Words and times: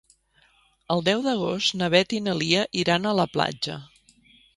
El 0.95 1.03
deu 1.09 1.19
d'agost 1.25 1.75
na 1.81 1.89
Beth 1.95 2.15
i 2.21 2.21
na 2.29 2.35
Lia 2.39 2.63
iran 2.85 3.05
a 3.07 3.13
la 3.19 3.27
platja. 3.35 3.77